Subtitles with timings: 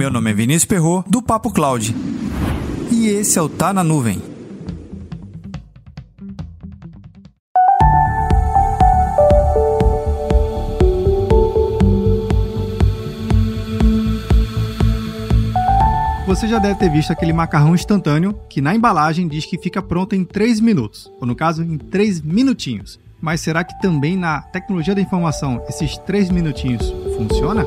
[0.00, 1.94] Meu nome é Vinícius Perro do Papo Cloud.
[2.90, 4.18] E esse é o Tá na Nuvem.
[16.26, 20.14] Você já deve ter visto aquele macarrão instantâneo que na embalagem diz que fica pronto
[20.14, 22.98] em 3 minutos, ou no caso, em 3 minutinhos.
[23.20, 27.66] Mas será que também na tecnologia da informação esses 3 minutinhos funciona?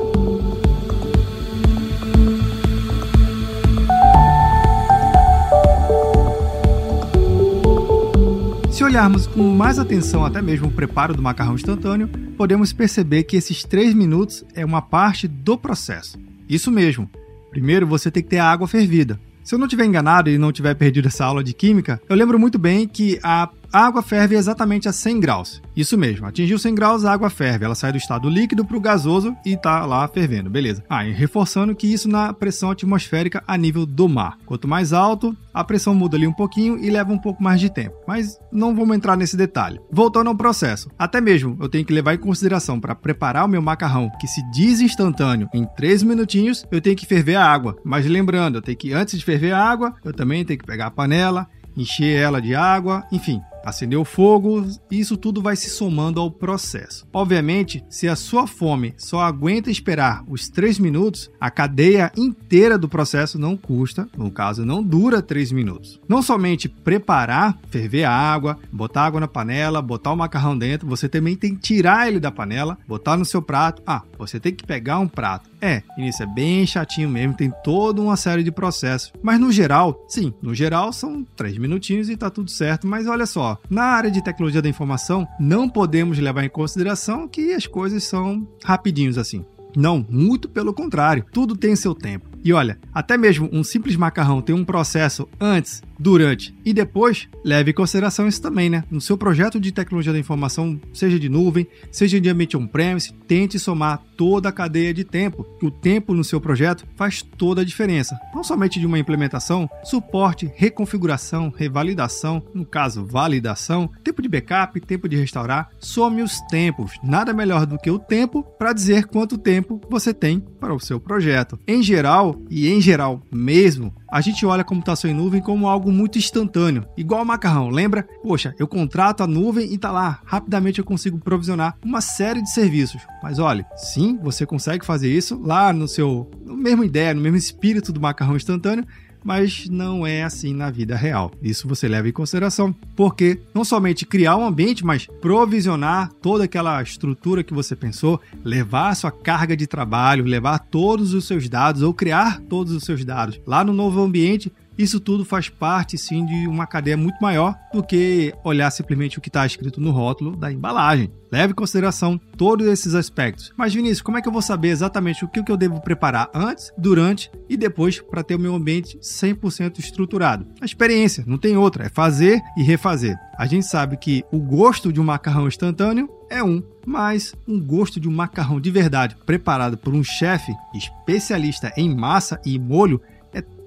[8.94, 13.64] Olharmos com mais atenção até mesmo o preparo do macarrão instantâneo, podemos perceber que esses
[13.64, 16.16] 3 minutos é uma parte do processo.
[16.48, 17.10] Isso mesmo,
[17.54, 19.18] Primeiro, você tem que ter a água fervida.
[19.44, 22.36] Se eu não tiver enganado e não tiver perdido essa aula de química, eu lembro
[22.36, 25.62] muito bem que a a água ferve exatamente a 100 graus.
[25.76, 27.64] Isso mesmo, atingiu 100 graus, a água ferve.
[27.64, 30.84] Ela sai do estado líquido para o gasoso e está lá fervendo, beleza.
[30.88, 34.38] Ah, e reforçando que isso na pressão atmosférica a nível do mar.
[34.46, 37.70] Quanto mais alto, a pressão muda ali um pouquinho e leva um pouco mais de
[37.70, 37.96] tempo.
[38.06, 39.80] Mas não vamos entrar nesse detalhe.
[39.90, 43.62] Voltando ao processo, até mesmo eu tenho que levar em consideração para preparar o meu
[43.62, 47.76] macarrão, que se diz instantâneo em 3 minutinhos, eu tenho que ferver a água.
[47.84, 50.86] Mas lembrando, eu tenho que antes de ferver a água, eu também tenho que pegar
[50.86, 56.20] a panela, encher ela de água, enfim, acender o fogo, isso tudo vai se somando
[56.20, 57.06] ao processo.
[57.12, 62.88] Obviamente, se a sua fome só aguenta esperar os 3 minutos, a cadeia inteira do
[62.88, 66.00] processo não custa, no caso, não dura 3 minutos.
[66.08, 71.08] Não somente preparar, ferver a água, botar água na panela, botar o macarrão dentro, você
[71.08, 73.82] também tem que tirar ele da panela, botar no seu prato.
[73.86, 75.50] Ah, você tem que pegar um prato.
[75.60, 79.12] É, isso é bem chatinho mesmo, tem toda uma série de processos.
[79.22, 83.24] Mas no geral, sim, no geral são 3 minutinhos e tá tudo certo, mas olha
[83.24, 88.04] só, na área de tecnologia da informação, não podemos levar em consideração que as coisas
[88.04, 89.44] são rapidinhos assim.
[89.76, 92.28] Não, muito pelo contrário, tudo tem seu tempo.
[92.44, 97.70] E olha, até mesmo um simples macarrão tem um processo antes, durante e depois, leve
[97.70, 98.84] em consideração isso também, né?
[98.90, 103.58] No seu projeto de tecnologia da informação, seja de nuvem, seja de ambiente on-premise, tente
[103.58, 105.46] somar toda a cadeia de tempo.
[105.62, 108.18] O tempo no seu projeto faz toda a diferença.
[108.34, 115.08] Não somente de uma implementação, suporte, reconfiguração, revalidação, no caso, validação, tempo de backup, tempo
[115.08, 116.92] de restaurar, some os tempos.
[117.02, 120.98] Nada melhor do que o tempo para dizer quanto tempo você tem para o seu
[120.98, 121.58] projeto.
[121.66, 125.90] Em geral, e em geral mesmo, a gente olha a computação em nuvem como algo
[125.90, 128.06] muito instantâneo, igual o macarrão, lembra?
[128.22, 132.48] Poxa, eu contrato a nuvem e tá lá, rapidamente eu consigo provisionar uma série de
[132.48, 133.02] serviços.
[133.20, 137.36] Mas olha, sim, você consegue fazer isso lá no seu, no mesmo ideia, no mesmo
[137.36, 138.86] espírito do macarrão instantâneo,
[139.24, 141.32] mas não é assim na vida real.
[141.42, 146.82] Isso você leva em consideração, porque não somente criar um ambiente, mas provisionar toda aquela
[146.82, 151.94] estrutura que você pensou, levar sua carga de trabalho, levar todos os seus dados ou
[151.94, 156.46] criar todos os seus dados lá no novo ambiente isso tudo faz parte sim de
[156.46, 160.52] uma cadeia muito maior do que olhar simplesmente o que está escrito no rótulo da
[160.52, 161.10] embalagem.
[161.30, 163.52] Leve em consideração todos esses aspectos.
[163.56, 166.72] Mas Vinícius, como é que eu vou saber exatamente o que eu devo preparar antes,
[166.78, 170.46] durante e depois para ter o meu ambiente 100% estruturado?
[170.60, 173.16] A experiência, não tem outra, é fazer e refazer.
[173.36, 177.98] A gente sabe que o gosto de um macarrão instantâneo é um, mas um gosto
[177.98, 183.00] de um macarrão de verdade preparado por um chefe especialista em massa e molho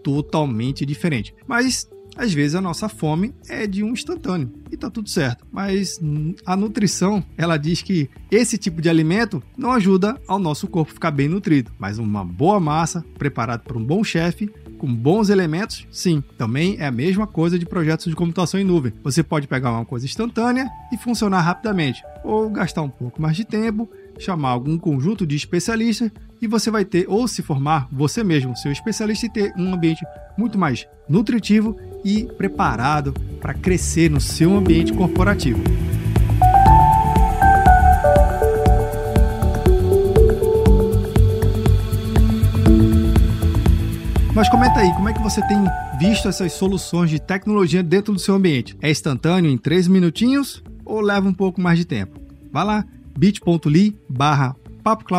[0.07, 1.35] totalmente diferente.
[1.45, 5.45] Mas às vezes a nossa fome é de um instantâneo e tá tudo certo.
[5.51, 5.99] Mas
[6.45, 11.11] a nutrição, ela diz que esse tipo de alimento não ajuda ao nosso corpo ficar
[11.11, 16.23] bem nutrido, mas uma boa massa preparada por um bom chefe com bons elementos, sim,
[16.37, 18.93] também é a mesma coisa de projetos de computação em nuvem.
[19.03, 23.43] Você pode pegar uma coisa instantânea e funcionar rapidamente, ou gastar um pouco mais de
[23.43, 26.11] tempo chamar algum conjunto de especialistas
[26.41, 30.05] e você vai ter, ou se formar você mesmo, seu especialista, e ter um ambiente
[30.37, 35.61] muito mais nutritivo e preparado para crescer no seu ambiente corporativo.
[44.33, 45.57] Mas comenta aí, como é que você tem
[45.99, 48.77] visto essas soluções de tecnologia dentro do seu ambiente?
[48.79, 52.19] É instantâneo em 3 minutinhos ou leva um pouco mais de tempo?
[52.51, 52.85] Vá lá,
[53.17, 54.55] bit.ly barra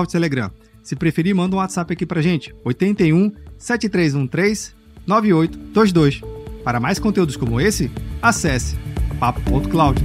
[0.08, 0.52] Telegram.
[0.88, 4.73] Se preferir, manda um WhatsApp aqui pra gente, 81 7313
[5.06, 6.23] 9822.
[6.64, 7.90] Para mais conteúdos como esse,
[8.23, 8.75] acesse
[9.20, 10.02] papo.cloud.